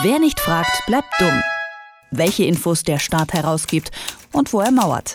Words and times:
Wer 0.00 0.18
nicht 0.18 0.40
fragt, 0.40 0.86
bleibt 0.86 1.12
dumm. 1.20 1.42
Welche 2.10 2.44
Infos 2.44 2.82
der 2.82 2.98
Staat 2.98 3.34
herausgibt 3.34 3.90
und 4.32 4.54
wo 4.54 4.60
er 4.60 4.70
mauert. 4.70 5.14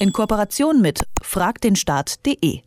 In 0.00 0.12
Kooperation 0.12 0.80
mit 0.80 1.06
fragdenstaat.de. 1.22 2.62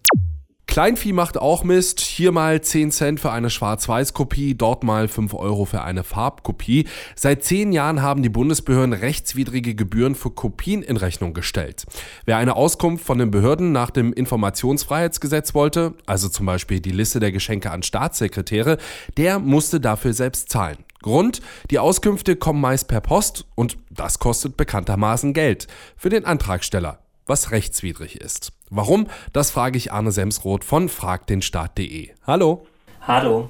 Kleinvieh 0.66 1.12
macht 1.12 1.38
auch 1.38 1.66
Mist. 1.66 2.00
Hier 2.00 2.32
mal 2.32 2.62
10 2.62 2.92
Cent 2.92 3.20
für 3.20 3.34
eine 3.34 3.50
Schwarz-Weiß-Kopie, 3.50 4.56
dort 4.56 4.86
mal 4.86 5.10
5 5.10 5.34
Euro 5.34 5.66
für 5.66 5.82
eine 5.82 6.06
Farbkopie. 6.06 6.88
Seit 7.18 7.44
10 7.44 7.74
Jahren 7.74 8.02
haben 8.02 8.24
die 8.24 8.30
Bundesbehörden 8.30 8.94
rechtswidrige 8.94 9.76
Gebühren 9.76 10.16
für 10.16 10.32
Kopien 10.32 10.82
in 10.82 10.96
Rechnung 10.96 11.34
gestellt. 11.34 11.84
Wer 12.24 12.38
eine 12.38 12.56
Auskunft 12.56 13.06
von 13.06 13.18
den 13.18 13.30
Behörden 13.30 13.74
nach 13.74 13.90
dem 13.90 14.14
Informationsfreiheitsgesetz 14.14 15.54
wollte, 15.54 15.96
also 16.06 16.30
zum 16.30 16.46
Beispiel 16.46 16.80
die 16.80 16.92
Liste 16.92 17.20
der 17.20 17.34
Geschenke 17.34 17.72
an 17.72 17.84
Staatssekretäre, 17.84 18.78
der 19.18 19.40
musste 19.40 19.82
dafür 19.82 20.14
selbst 20.14 20.50
zahlen. 20.50 20.78
Grund, 21.02 21.42
die 21.70 21.80
Auskünfte 21.80 22.36
kommen 22.36 22.62
meist 22.62 22.88
per 22.88 23.02
Post 23.02 23.46
und 23.56 23.78
das 23.90 24.20
kostet 24.20 24.58
bekanntermaßen 24.58 25.34
Geld 25.34 25.68
für 25.98 26.10
den 26.10 26.26
Antragsteller, 26.26 27.00
was 27.26 27.52
rechtswidrig 27.52 28.20
ist. 28.22 28.54
Warum? 28.70 29.08
Das 29.34 29.52
frage 29.52 29.78
ich 29.78 29.92
Arne 29.92 30.12
Semsroth 30.12 30.64
von 30.64 30.90
fragdenstaat.de. 30.90 32.12
Hallo. 32.26 32.66
Hallo. 33.02 33.50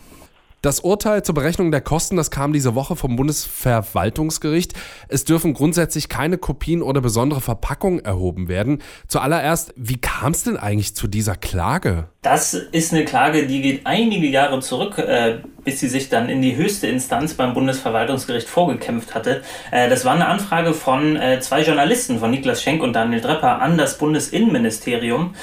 Das 0.61 0.81
Urteil 0.81 1.23
zur 1.23 1.33
Berechnung 1.33 1.71
der 1.71 1.81
Kosten, 1.81 2.17
das 2.17 2.29
kam 2.29 2.53
diese 2.53 2.75
Woche 2.75 2.95
vom 2.95 3.15
Bundesverwaltungsgericht. 3.15 4.75
Es 5.07 5.25
dürfen 5.25 5.55
grundsätzlich 5.55 6.07
keine 6.07 6.37
Kopien 6.37 6.83
oder 6.83 7.01
besondere 7.01 7.41
Verpackungen 7.41 8.05
erhoben 8.05 8.47
werden. 8.47 8.83
Zuallererst, 9.07 9.73
wie 9.75 9.97
kam 9.97 10.33
es 10.33 10.43
denn 10.43 10.57
eigentlich 10.57 10.95
zu 10.95 11.07
dieser 11.07 11.35
Klage? 11.35 12.09
Das 12.23 12.53
ist 12.53 12.93
eine 12.93 13.03
Klage, 13.03 13.47
die 13.47 13.63
geht 13.63 13.81
einige 13.87 14.27
Jahre 14.27 14.59
zurück, 14.59 14.99
äh, 14.99 15.39
bis 15.63 15.79
sie 15.79 15.87
sich 15.87 16.09
dann 16.09 16.29
in 16.29 16.43
die 16.43 16.55
höchste 16.55 16.85
Instanz 16.85 17.33
beim 17.33 17.55
Bundesverwaltungsgericht 17.55 18.47
vorgekämpft 18.47 19.15
hatte. 19.15 19.41
Äh, 19.71 19.89
das 19.89 20.05
war 20.05 20.13
eine 20.13 20.27
Anfrage 20.27 20.75
von 20.75 21.15
äh, 21.15 21.39
zwei 21.39 21.63
Journalisten, 21.63 22.19
von 22.19 22.29
Niklas 22.29 22.61
Schenk 22.61 22.83
und 22.83 22.93
Daniel 22.93 23.21
Drepper, 23.21 23.59
an 23.59 23.75
das 23.75 23.97
Bundesinnenministerium 23.97 25.33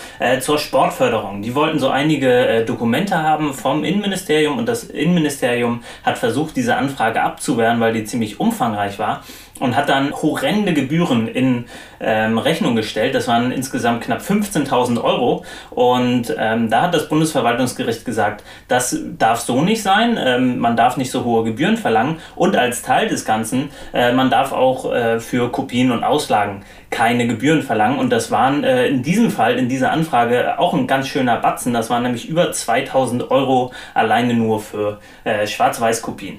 zur 0.41 0.59
Sportförderung. 0.59 1.43
Die 1.43 1.57
wollten 1.57 1.81
so 1.81 1.89
einige 1.89 2.65
Dokumente 2.65 3.17
haben 3.17 3.55
vom 3.55 3.83
Innenministerium 3.83 4.59
und 4.59 4.67
das 4.67 4.85
Innenministerium 4.85 5.83
hat 6.05 6.19
versucht, 6.19 6.55
diese 6.57 6.77
Anfrage 6.77 7.23
abzuwehren, 7.23 7.81
weil 7.81 7.93
die 7.93 8.05
ziemlich 8.05 8.39
umfangreich 8.39 9.01
war 9.01 9.25
und 9.61 9.77
hat 9.77 9.89
dann 9.89 10.13
horrende 10.13 10.73
Gebühren 10.73 11.29
in 11.29 11.67
ähm, 12.01 12.39
Rechnung 12.39 12.77
gestellt. 12.77 13.15
Das 13.15 13.29
waren 13.29 13.53
insgesamt 13.53 14.03
knapp 14.03 14.21
15.000 14.21 15.03
Euro. 15.03 15.45
Und 15.71 16.35
ähm, 16.39 16.71
da 16.71 16.83
hat 16.83 16.95
das 16.95 17.09
Bundesverwaltungsgericht 17.09 18.05
gesagt, 18.05 18.45
das 18.69 18.97
darf 19.19 19.41
so 19.41 19.63
nicht 19.63 19.83
sein. 19.83 20.19
Ähm, 20.23 20.59
man 20.59 20.77
darf 20.77 20.97
nicht 20.97 21.11
so 21.11 21.25
hohe 21.25 21.45
Gebühren 21.45 21.77
verlangen. 21.77 22.19
Und 22.37 22.57
als 22.57 22.83
Teil 22.83 23.09
des 23.09 23.25
Ganzen, 23.25 23.71
äh, 23.93 24.13
man 24.13 24.31
darf 24.31 24.53
auch 24.53 24.93
äh, 24.93 25.21
für 25.21 25.51
Kopien 25.51 25.91
und 25.91 26.05
Auslagen 26.05 26.63
keine 26.91 27.27
Gebühren 27.27 27.63
verlangen. 27.63 27.99
Und 27.99 28.11
das 28.11 28.31
waren 28.31 28.65
äh, 28.65 28.89
in 28.89 29.03
diesem 29.03 29.31
Fall, 29.31 29.59
in 29.59 29.69
dieser 29.69 29.93
Anfrage, 29.93 30.59
auch 30.59 30.75
ein 30.75 30.87
ganz 30.87 31.09
schöner 31.09 31.37
Batzen. 31.37 31.75
Das 31.75 31.91
waren 31.91 32.03
nämlich 32.03 32.29
über 32.29 32.51
2.000 32.51 33.31
Euro 33.31 33.73
alleine 33.95 34.35
nur 34.35 34.61
für 34.61 35.01
äh, 35.25 35.47
Schwarz-Weiß-Kopien. 35.47 36.39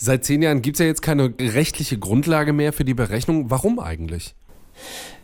Seit 0.00 0.24
zehn 0.24 0.42
Jahren 0.42 0.62
gibt 0.62 0.76
es 0.76 0.80
ja 0.80 0.86
jetzt 0.86 1.02
keine 1.02 1.34
rechtliche 1.40 1.98
Grundlage 1.98 2.52
mehr 2.52 2.72
für 2.72 2.84
die 2.84 2.94
Berechnung. 2.94 3.50
Warum 3.50 3.80
eigentlich? 3.80 4.36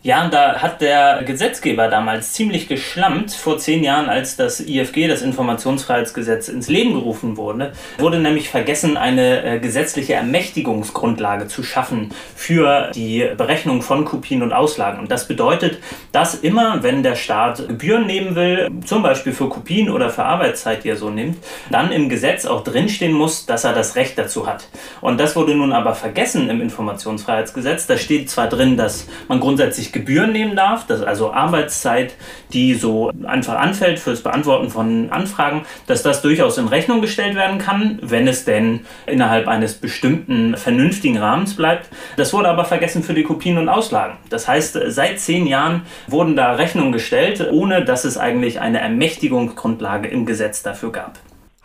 Ja, 0.04 0.22
und 0.22 0.34
da 0.34 0.60
hat 0.60 0.82
der 0.82 1.22
Gesetzgeber 1.22 1.88
damals 1.88 2.34
ziemlich 2.34 2.68
geschlammt. 2.68 3.32
Vor 3.32 3.56
zehn 3.56 3.82
Jahren, 3.82 4.10
als 4.10 4.36
das 4.36 4.60
IFG, 4.60 5.08
das 5.08 5.22
Informationsfreiheitsgesetz, 5.22 6.48
ins 6.48 6.68
Leben 6.68 6.92
gerufen 6.92 7.38
wurde, 7.38 7.72
wurde 7.96 8.18
nämlich 8.18 8.50
vergessen, 8.50 8.98
eine 8.98 9.42
äh, 9.42 9.58
gesetzliche 9.60 10.12
Ermächtigungsgrundlage 10.12 11.48
zu 11.48 11.62
schaffen 11.62 12.10
für 12.36 12.90
die 12.94 13.26
Berechnung 13.34 13.80
von 13.80 14.04
Kopien 14.04 14.42
und 14.42 14.52
Auslagen. 14.52 14.98
Und 14.98 15.10
das 15.10 15.26
bedeutet, 15.26 15.78
dass 16.12 16.34
immer, 16.34 16.82
wenn 16.82 17.02
der 17.02 17.16
Staat 17.16 17.66
Gebühren 17.66 18.06
nehmen 18.06 18.34
will, 18.34 18.68
zum 18.84 19.02
Beispiel 19.02 19.32
für 19.32 19.48
Kopien 19.48 19.88
oder 19.88 20.10
für 20.10 20.24
Arbeitszeit, 20.24 20.84
die 20.84 20.90
er 20.90 20.96
so 20.96 21.08
nimmt, 21.08 21.38
dann 21.70 21.92
im 21.92 22.10
Gesetz 22.10 22.44
auch 22.44 22.62
drinstehen 22.62 23.14
muss, 23.14 23.46
dass 23.46 23.64
er 23.64 23.72
das 23.72 23.96
Recht 23.96 24.18
dazu 24.18 24.46
hat. 24.46 24.68
Und 25.00 25.18
das 25.18 25.34
wurde 25.34 25.54
nun 25.54 25.72
aber 25.72 25.94
vergessen 25.94 26.50
im 26.50 26.60
Informationsfreiheitsgesetz. 26.60 27.86
Da 27.86 27.96
steht 27.96 28.28
zwar 28.28 28.50
drin, 28.50 28.76
dass 28.76 29.06
man 29.28 29.40
grundsätzlich 29.44 29.92
Gebühren 29.92 30.32
nehmen 30.32 30.56
darf, 30.56 30.86
das 30.86 31.00
ist 31.00 31.06
also 31.06 31.30
Arbeitszeit, 31.30 32.14
die 32.54 32.74
so 32.74 33.12
einfach 33.24 33.56
anfällt 33.56 33.98
fürs 33.98 34.22
Beantworten 34.22 34.70
von 34.70 35.10
Anfragen, 35.10 35.66
dass 35.86 36.02
das 36.02 36.22
durchaus 36.22 36.56
in 36.56 36.66
Rechnung 36.66 37.02
gestellt 37.02 37.34
werden 37.34 37.58
kann, 37.58 37.98
wenn 38.00 38.26
es 38.26 38.46
denn 38.46 38.80
innerhalb 39.04 39.46
eines 39.46 39.74
bestimmten 39.74 40.56
vernünftigen 40.56 41.18
Rahmens 41.18 41.54
bleibt. 41.54 41.90
Das 42.16 42.32
wurde 42.32 42.48
aber 42.48 42.64
vergessen 42.64 43.02
für 43.02 43.12
die 43.12 43.22
Kopien 43.22 43.58
und 43.58 43.68
Auslagen. 43.68 44.16
Das 44.30 44.48
heißt, 44.48 44.78
seit 44.88 45.20
zehn 45.20 45.46
Jahren 45.46 45.82
wurden 46.06 46.36
da 46.36 46.52
Rechnungen 46.52 46.92
gestellt, 46.92 47.46
ohne 47.52 47.84
dass 47.84 48.06
es 48.06 48.16
eigentlich 48.16 48.60
eine 48.60 48.80
Ermächtigungsgrundlage 48.80 50.08
im 50.08 50.24
Gesetz 50.24 50.62
dafür 50.62 50.90
gab. 50.90 51.18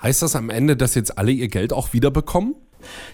Heißt 0.04 0.22
das 0.22 0.36
am 0.36 0.50
Ende, 0.50 0.76
dass 0.76 0.96
jetzt 0.96 1.18
alle 1.18 1.32
ihr 1.32 1.48
Geld 1.48 1.72
auch 1.72 1.94
wiederbekommen? 1.94 2.56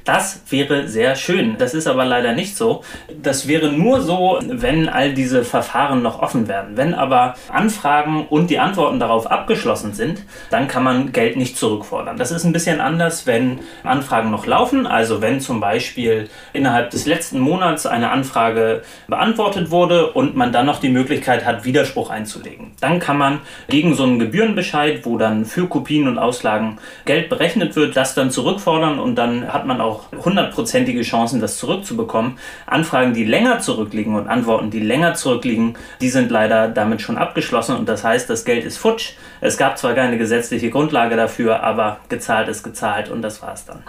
Das 0.03 0.43
wäre 0.49 0.87
sehr 0.87 1.15
schön. 1.15 1.57
Das 1.57 1.73
ist 1.73 1.87
aber 1.87 2.05
leider 2.05 2.33
nicht 2.33 2.55
so. 2.55 2.83
Das 3.21 3.47
wäre 3.47 3.71
nur 3.71 4.01
so, 4.01 4.39
wenn 4.45 4.87
all 4.87 5.13
diese 5.13 5.43
Verfahren 5.43 6.03
noch 6.03 6.21
offen 6.21 6.47
werden. 6.47 6.77
Wenn 6.77 6.93
aber 6.93 7.33
Anfragen 7.51 8.27
und 8.27 8.51
die 8.51 8.59
Antworten 8.59 8.99
darauf 8.99 9.25
abgeschlossen 9.25 9.93
sind, 9.93 10.21
dann 10.51 10.67
kann 10.67 10.83
man 10.83 11.11
Geld 11.11 11.37
nicht 11.37 11.57
zurückfordern. 11.57 12.17
Das 12.17 12.29
ist 12.29 12.43
ein 12.43 12.53
bisschen 12.53 12.81
anders, 12.81 13.25
wenn 13.25 13.59
Anfragen 13.83 14.29
noch 14.29 14.45
laufen. 14.45 14.85
Also 14.85 15.21
wenn 15.21 15.41
zum 15.41 15.59
Beispiel 15.59 16.29
innerhalb 16.53 16.91
des 16.91 17.07
letzten 17.07 17.39
Monats 17.39 17.87
eine 17.87 18.11
Anfrage 18.11 18.83
beantwortet 19.07 19.71
wurde 19.71 20.11
und 20.11 20.35
man 20.35 20.51
dann 20.51 20.67
noch 20.67 20.79
die 20.79 20.89
Möglichkeit 20.89 21.45
hat, 21.45 21.65
Widerspruch 21.65 22.11
einzulegen. 22.11 22.73
Dann 22.79 22.99
kann 22.99 23.17
man 23.17 23.39
gegen 23.69 23.95
so 23.95 24.03
einen 24.03 24.19
Gebührenbescheid, 24.19 25.03
wo 25.03 25.17
dann 25.17 25.45
für 25.45 25.67
Kopien 25.67 26.07
und 26.07 26.19
Auslagen 26.19 26.77
Geld 27.05 27.29
berechnet 27.29 27.75
wird, 27.75 27.97
das 27.97 28.13
dann 28.13 28.29
zurückfordern 28.29 28.99
und 28.99 29.15
dann 29.15 29.51
hat 29.55 29.65
man 29.65 29.81
auch 29.81 30.11
hundertprozentige 30.11 31.01
Chancen, 31.01 31.41
das 31.41 31.57
zurückzubekommen. 31.57 32.37
Anfragen, 32.67 33.13
die 33.13 33.23
länger 33.23 33.59
zurückliegen 33.59 34.15
und 34.15 34.27
Antworten, 34.27 34.69
die 34.69 34.79
länger 34.79 35.15
zurückliegen, 35.15 35.77
die 36.01 36.09
sind 36.09 36.29
leider 36.29 36.67
damit 36.67 37.01
schon 37.01 37.17
abgeschlossen 37.17 37.75
und 37.77 37.89
das 37.89 38.03
heißt, 38.03 38.29
das 38.29 38.45
Geld 38.45 38.65
ist 38.65 38.77
futsch. 38.77 39.13
Es 39.41 39.57
gab 39.57 39.79
zwar 39.79 39.95
keine 39.95 40.17
gesetzliche 40.19 40.69
Grundlage 40.69 41.15
dafür, 41.15 41.63
aber 41.63 41.97
gezahlt 42.09 42.49
ist 42.49 42.61
gezahlt 42.63 43.09
und 43.09 43.23
das 43.23 43.41
war 43.41 43.53
es 43.53 43.65
dann. 43.65 43.83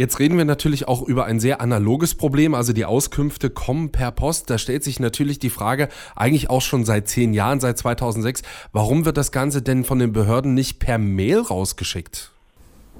Jetzt 0.00 0.18
reden 0.18 0.38
wir 0.38 0.46
natürlich 0.46 0.88
auch 0.88 1.02
über 1.02 1.26
ein 1.26 1.40
sehr 1.40 1.60
analoges 1.60 2.14
Problem, 2.14 2.54
also 2.54 2.72
die 2.72 2.86
Auskünfte 2.86 3.50
kommen 3.50 3.92
per 3.92 4.10
Post. 4.12 4.48
Da 4.48 4.56
stellt 4.56 4.82
sich 4.82 4.98
natürlich 4.98 5.38
die 5.38 5.50
Frage, 5.50 5.90
eigentlich 6.16 6.48
auch 6.48 6.62
schon 6.62 6.86
seit 6.86 7.06
zehn 7.06 7.34
Jahren, 7.34 7.60
seit 7.60 7.76
2006, 7.76 8.40
warum 8.72 9.04
wird 9.04 9.18
das 9.18 9.30
Ganze 9.30 9.60
denn 9.60 9.84
von 9.84 9.98
den 9.98 10.14
Behörden 10.14 10.54
nicht 10.54 10.78
per 10.78 10.96
Mail 10.96 11.40
rausgeschickt? 11.40 12.32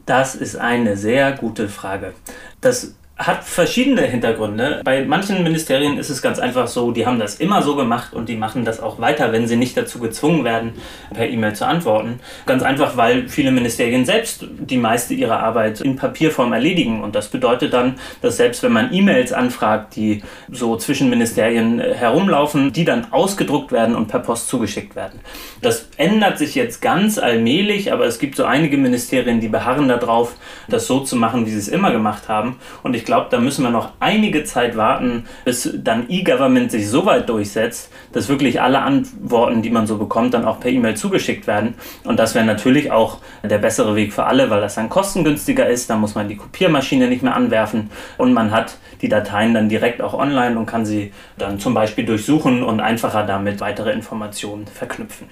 Das 0.06 0.34
ist 0.34 0.56
eine 0.56 0.97
sehr 0.97 1.33
gute 1.33 1.69
Frage. 1.69 2.15
Das 2.61 2.94
hat 3.20 3.44
verschiedene 3.44 4.03
Hintergründe. 4.03 4.81
Bei 4.82 5.04
manchen 5.04 5.42
Ministerien 5.42 5.98
ist 5.98 6.08
es 6.08 6.22
ganz 6.22 6.38
einfach 6.38 6.69
so, 6.69 6.91
die 6.91 7.04
haben 7.04 7.19
das 7.19 7.34
immer 7.34 7.60
so 7.60 7.76
gemacht 7.76 8.14
und 8.14 8.31
die 8.31 8.36
machen 8.36 8.64
das 8.64 8.81
auch 8.81 8.98
weiter, 8.98 9.31
wenn 9.31 9.47
sie 9.47 9.56
nicht 9.56 9.76
dazu 9.76 9.98
gezwungen 9.98 10.42
werden, 10.42 10.72
per 11.12 11.28
E-Mail 11.28 11.54
zu 11.54 11.66
antworten. 11.66 12.20
Ganz 12.47 12.62
einfach, 12.62 12.97
weil 12.97 13.28
viele 13.28 13.50
Ministerien 13.50 14.06
selbst 14.06 14.47
die 14.58 14.78
meiste 14.78 15.12
ihrer 15.12 15.41
Arbeit 15.41 15.82
in 15.82 15.97
Papierform 15.97 16.54
erledigen. 16.54 17.03
Und 17.03 17.14
das 17.14 17.28
bedeutet 17.28 17.75
dann, 17.75 17.97
dass 18.22 18.38
selbst 18.38 18.62
wenn 18.62 18.72
man 18.72 18.92
E-Mails 18.92 19.34
anfragt, 19.34 19.97
die 19.97 20.22
so 20.50 20.76
zwischen 20.76 21.10
Ministerien 21.10 21.78
herumlaufen, 21.78 22.72
die 22.72 22.87
dann 22.87 23.12
ausgedruckt 23.12 23.70
werden 23.70 23.94
und 23.94 24.08
per 24.08 24.20
Post 24.20 24.48
zugeschickt 24.48 24.97
werden. 24.97 25.20
Das 25.60 25.91
ändert 25.98 26.38
sich 26.38 26.54
jetzt 26.54 26.81
ganz 26.81 27.19
allmählich, 27.19 27.92
aber 27.92 28.06
es 28.06 28.19
gibt 28.19 28.37
so 28.37 28.44
einige 28.44 28.78
Ministerien, 28.78 29.41
die 29.41 29.48
beharren 29.48 29.88
darauf, 29.88 30.37
das 30.69 30.87
so 30.87 31.00
zu 31.00 31.16
machen, 31.16 31.44
wie 31.44 31.50
sie 31.50 31.58
es 31.58 31.69
immer 31.69 31.92
gemacht 31.92 32.28
haben. 32.31 32.56
Und 32.82 32.97
ich 32.97 33.04
glaube, 33.10 33.26
da 33.28 33.41
müssen 33.41 33.65
wir 33.65 33.70
noch 33.70 33.90
einige 33.99 34.44
Zeit 34.44 34.76
warten, 34.76 35.25
bis 35.44 35.69
dann 35.82 36.05
E-Government 36.08 36.70
sich 36.70 36.88
so 36.88 37.06
weit 37.06 37.29
durchsetzt, 37.29 37.90
dass 38.12 38.29
wirklich 38.29 38.62
alle 38.62 38.79
Antworten, 38.82 39.62
die 39.62 39.70
man 39.70 39.88
so 39.88 39.99
bekommt, 39.99 40.32
dann 40.32 40.44
auch 40.44 40.61
per 40.61 40.70
E-Mail 40.70 40.94
zugeschickt 40.94 41.49
werden. 41.49 41.75
Und 42.05 42.20
das 42.20 42.37
wäre 42.37 42.44
natürlich 42.44 42.93
auch 42.93 43.19
der 43.43 43.58
bessere 43.58 43.96
Weg 43.96 44.12
für 44.12 44.26
alle, 44.26 44.49
weil 44.49 44.61
das 44.61 44.76
dann 44.76 44.88
kostengünstiger 44.88 45.69
ist. 45.69 45.90
Da 45.90 45.96
muss 45.96 46.14
man 46.14 46.29
die 46.29 46.37
Kopiermaschine 46.37 47.08
nicht 47.08 47.25
mehr 47.25 47.34
anwerfen 47.34 47.90
und 48.17 48.32
man 48.32 48.52
hat 48.52 48.79
die 49.02 49.08
Dateien 49.08 49.55
dann 49.55 49.69
direkt 49.69 50.00
auch 50.00 50.14
online 50.14 50.56
und 50.56 50.67
kann 50.67 50.87
sie 50.87 51.12
dann 51.37 51.58
zum 51.58 51.75
Beispiel 51.75 52.06
durchsuchen 52.06 52.62
und 52.62 52.79
einfacher 52.79 53.25
damit 53.26 53.61
weitere 53.61 53.90
Informationen 53.90 54.69
verknüpfen. 54.69 55.26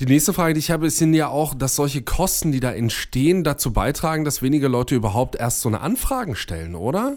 Die 0.00 0.06
nächste 0.06 0.32
Frage, 0.32 0.54
die 0.54 0.60
ich 0.60 0.70
habe, 0.70 0.86
ist 0.86 1.00
ja 1.00 1.26
auch, 1.26 1.54
dass 1.54 1.74
solche 1.74 2.02
Kosten, 2.02 2.52
die 2.52 2.60
da 2.60 2.70
entstehen, 2.70 3.42
dazu 3.42 3.72
beitragen, 3.72 4.24
dass 4.24 4.42
wenige 4.42 4.68
Leute 4.68 4.94
überhaupt 4.94 5.34
erst 5.34 5.60
so 5.60 5.68
eine 5.68 5.80
Anfragen 5.80 6.36
stellen, 6.36 6.76
oder? 6.76 7.16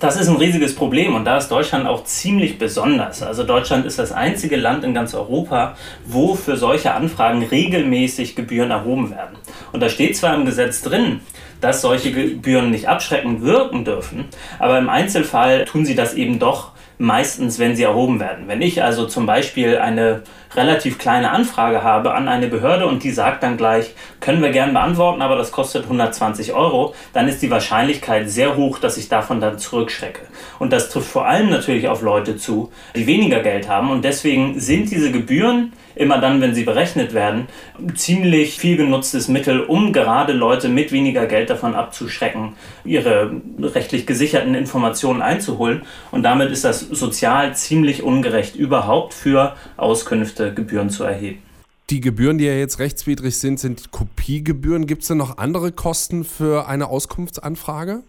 Das 0.00 0.20
ist 0.20 0.26
ein 0.26 0.34
riesiges 0.34 0.74
Problem 0.74 1.14
und 1.14 1.24
da 1.24 1.38
ist 1.38 1.48
Deutschland 1.48 1.86
auch 1.86 2.02
ziemlich 2.02 2.58
besonders. 2.58 3.22
Also 3.22 3.44
Deutschland 3.44 3.86
ist 3.86 4.00
das 4.00 4.10
einzige 4.10 4.56
Land 4.56 4.82
in 4.82 4.94
ganz 4.94 5.14
Europa, 5.14 5.76
wo 6.06 6.34
für 6.34 6.56
solche 6.56 6.92
Anfragen 6.92 7.44
regelmäßig 7.44 8.34
Gebühren 8.34 8.72
erhoben 8.72 9.12
werden. 9.12 9.38
Und 9.70 9.80
da 9.80 9.88
steht 9.88 10.16
zwar 10.16 10.34
im 10.34 10.44
Gesetz 10.44 10.82
drin, 10.82 11.20
dass 11.60 11.82
solche 11.82 12.10
Gebühren 12.10 12.72
nicht 12.72 12.88
abschreckend 12.88 13.42
wirken 13.42 13.84
dürfen, 13.84 14.24
aber 14.58 14.78
im 14.78 14.88
Einzelfall 14.88 15.66
tun 15.66 15.86
sie 15.86 15.94
das 15.94 16.14
eben 16.14 16.40
doch 16.40 16.72
meistens, 16.98 17.58
wenn 17.58 17.76
sie 17.76 17.84
erhoben 17.84 18.20
werden. 18.20 18.44
Wenn 18.48 18.60
ich 18.60 18.82
also 18.82 19.06
zum 19.06 19.24
Beispiel 19.24 19.78
eine 19.78 20.22
relativ 20.56 20.98
kleine 20.98 21.30
Anfrage 21.30 21.82
habe 21.82 22.14
an 22.14 22.26
eine 22.28 22.48
Behörde 22.48 22.86
und 22.86 23.04
die 23.04 23.10
sagt 23.10 23.42
dann 23.42 23.56
gleich, 23.56 23.94
können 24.20 24.42
wir 24.42 24.50
gern 24.50 24.72
beantworten, 24.72 25.22
aber 25.22 25.36
das 25.36 25.52
kostet 25.52 25.84
120 25.84 26.54
Euro, 26.54 26.94
dann 27.12 27.28
ist 27.28 27.42
die 27.42 27.50
Wahrscheinlichkeit 27.50 28.28
sehr 28.28 28.56
hoch, 28.56 28.78
dass 28.78 28.96
ich 28.96 29.08
davon 29.08 29.40
dann 29.40 29.58
zurückschrecke. 29.58 30.22
Und 30.58 30.72
das 30.72 30.90
trifft 30.90 31.08
vor 31.08 31.26
allem 31.26 31.50
natürlich 31.50 31.88
auf 31.88 32.02
Leute 32.02 32.36
zu, 32.36 32.72
die 32.96 33.06
weniger 33.06 33.40
Geld 33.40 33.68
haben 33.68 33.90
und 33.90 34.04
deswegen 34.04 34.58
sind 34.58 34.90
diese 34.90 35.12
Gebühren 35.12 35.72
immer 35.98 36.18
dann, 36.18 36.40
wenn 36.40 36.54
sie 36.54 36.62
berechnet 36.62 37.12
werden, 37.12 37.48
ziemlich 37.94 38.58
viel 38.58 38.76
genutztes 38.76 39.28
Mittel, 39.28 39.60
um 39.60 39.92
gerade 39.92 40.32
Leute 40.32 40.68
mit 40.68 40.92
weniger 40.92 41.26
Geld 41.26 41.50
davon 41.50 41.74
abzuschrecken, 41.74 42.54
ihre 42.84 43.32
rechtlich 43.60 44.06
gesicherten 44.06 44.54
Informationen 44.54 45.22
einzuholen. 45.22 45.82
Und 46.12 46.22
damit 46.22 46.50
ist 46.50 46.64
das 46.64 46.87
sozial 46.94 47.54
ziemlich 47.54 48.02
ungerecht 48.02 48.56
überhaupt 48.56 49.14
für 49.14 49.56
Auskünfte 49.76 50.54
Gebühren 50.54 50.90
zu 50.90 51.04
erheben. 51.04 51.42
Die 51.90 52.00
Gebühren, 52.00 52.36
die 52.36 52.44
ja 52.44 52.52
jetzt 52.52 52.80
rechtswidrig 52.80 53.38
sind, 53.38 53.58
sind 53.58 53.90
Kopiegebühren. 53.92 54.86
Gibt 54.86 55.02
es 55.02 55.08
denn 55.08 55.16
noch 55.16 55.38
andere 55.38 55.72
Kosten 55.72 56.24
für 56.24 56.68
eine 56.68 56.88
Auskunftsanfrage? 56.88 58.02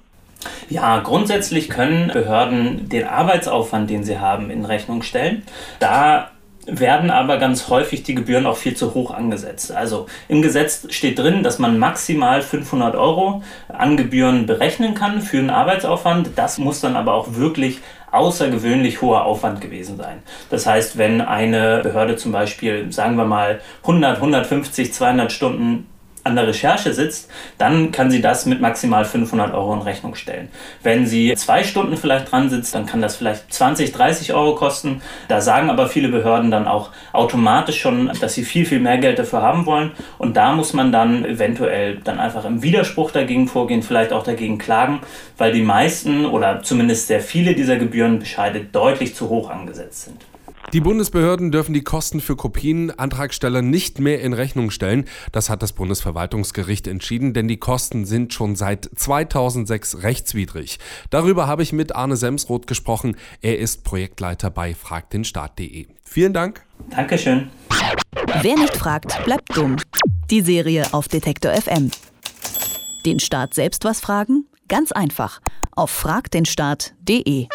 Ja, 0.70 1.00
grundsätzlich 1.00 1.70
können 1.70 2.10
Behörden 2.12 2.90
den 2.90 3.08
Arbeitsaufwand, 3.08 3.90
den 3.90 4.04
sie 4.04 4.20
haben, 4.20 4.50
in 4.50 4.66
Rechnung 4.66 5.02
stellen. 5.02 5.44
Da 5.80 6.32
werden 6.72 7.12
aber 7.12 7.38
ganz 7.38 7.70
häufig 7.70 8.04
die 8.04 8.16
Gebühren 8.16 8.46
auch 8.46 8.58
viel 8.58 8.76
zu 8.76 8.94
hoch 8.94 9.12
angesetzt. 9.12 9.72
Also 9.72 10.08
im 10.28 10.42
Gesetz 10.42 10.86
steht 10.90 11.20
drin, 11.20 11.44
dass 11.44 11.60
man 11.60 11.78
maximal 11.78 12.42
500 12.42 12.96
Euro 12.96 13.44
an 13.68 13.98
Gebühren 13.98 14.46
berechnen 14.46 14.94
kann 14.94 15.22
für 15.22 15.40
einen 15.40 15.50
Arbeitsaufwand. 15.50 16.32
Das 16.36 16.58
muss 16.58 16.82
dann 16.82 16.96
aber 16.96 17.14
auch 17.14 17.36
wirklich 17.36 17.80
außergewöhnlich 18.12 19.02
hoher 19.02 19.26
Aufwand 19.26 19.62
gewesen 19.62 19.98
sein. 19.98 20.20
Das 20.50 20.66
heißt, 20.66 20.98
wenn 20.98 21.22
eine 21.22 21.82
Behörde 21.84 22.16
zum 22.16 22.32
Beispiel, 22.32 22.92
sagen 22.92 23.16
wir 23.18 23.26
mal, 23.26 23.62
100, 23.82 24.18
150, 24.18 24.94
200 24.94 25.32
Stunden 25.32 25.89
an 26.24 26.36
der 26.36 26.48
Recherche 26.48 26.94
sitzt, 26.94 27.30
dann 27.58 27.92
kann 27.92 28.12
sie 28.12 28.22
das 28.22 28.46
mit 28.46 28.62
maximal 28.62 29.06
500 29.06 29.54
Euro 29.54 29.74
in 29.74 29.82
Rechnung 29.82 30.16
stellen. 30.16 30.50
Wenn 30.84 31.08
sie 31.08 31.34
zwei 31.36 31.64
Stunden 31.64 31.98
vielleicht 31.98 32.32
dran 32.32 32.50
sitzt, 32.50 32.76
dann 32.76 32.86
kann 32.86 33.02
das 33.02 33.16
vielleicht 33.16 33.54
20, 33.54 33.92
30 33.92 34.34
Euro 34.34 34.56
kosten. 34.56 35.02
Da 35.28 35.42
sagen 35.42 35.70
aber 35.70 35.88
viele 35.88 36.10
Behörden 36.10 36.52
dann 36.52 36.68
auch 36.68 36.92
automatisch 37.14 37.80
schon, 37.80 38.12
dass 38.20 38.34
sie 38.34 38.44
viel, 38.44 38.66
viel 38.66 38.80
mehr 38.80 38.98
Geld 38.98 39.20
dafür 39.20 39.42
haben 39.42 39.66
wollen. 39.66 39.92
Und 40.18 40.36
da 40.38 40.54
muss 40.54 40.74
man 40.74 40.92
dann 40.92 41.26
eventuell 41.26 41.98
dann 42.04 42.20
einfach 42.20 42.46
im 42.46 42.62
Widerspruch 42.62 43.12
dagegen 43.12 43.48
vorgehen, 43.48 43.84
vielleicht 43.84 44.14
auch 44.14 44.24
dagegen 44.24 44.58
klagen, 44.58 45.02
weil 45.38 45.52
die 45.52 45.62
meisten 45.62 46.26
oder 46.26 46.62
zumindest 46.62 47.08
sehr 47.08 47.22
viele 47.22 47.56
dieser 47.56 47.78
Gebührenbescheide 47.78 48.62
deutlich 48.72 49.16
zu 49.16 49.30
hoch 49.30 49.50
angesetzt 49.50 50.06
sind. 50.06 50.26
Die 50.74 50.82
Bundesbehörden 50.82 51.52
dürfen 51.52 51.74
die 51.74 51.84
Kosten 51.84 52.22
für 52.22 52.36
Kopien 52.36 52.92
Antragsteller 52.92 53.64
nicht 53.64 54.00
mehr 54.00 54.22
in 54.22 54.34
Rechnung 54.34 54.70
stellen. 54.70 55.06
Das 55.32 55.50
hat 55.50 55.64
das 55.64 55.74
Bundesverwaltungsgericht 55.74 56.86
entschieden, 56.88 57.34
denn 57.34 57.48
die 57.48 57.58
Kosten 57.58 58.06
sind 58.06 58.36
schon 58.36 58.56
seit 58.56 58.88
2006 58.96 60.04
rechtswidrig. 60.04 60.78
Darüber 61.10 61.48
habe 61.48 61.64
ich 61.64 61.74
mit 61.74 61.96
Arne 61.96 62.18
Semsroth 62.18 62.68
gesprochen. 62.68 63.18
Er 63.42 63.58
ist 63.58 63.84
Projektleiter 63.84 64.52
bei 64.52 64.76
fragdenstaat.de. 64.76 65.88
Vielen 66.04 66.34
Dank. 66.34 66.64
Dankeschön. 66.92 67.50
Wer 68.42 68.56
nicht 68.56 68.78
fragt, 68.78 69.24
bleibt 69.26 69.58
dumm. 69.58 69.78
Die 70.30 70.42
Serie 70.42 70.86
auf 70.92 71.08
Detektor 71.08 71.52
FM. 71.52 71.90
Den 73.08 73.20
Staat 73.20 73.56
selbst 73.56 73.86
was 73.86 74.02
fragen? 74.02 74.46
Ganz 74.68 74.92
einfach. 74.92 75.40
Auf 75.72 75.90
fragdenstaat.de. 75.90 77.48